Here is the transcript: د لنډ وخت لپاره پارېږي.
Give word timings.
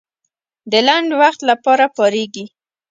د 0.71 0.73
لنډ 0.87 1.09
وخت 1.21 1.41
لپاره 1.49 1.85
پارېږي. 1.97 2.45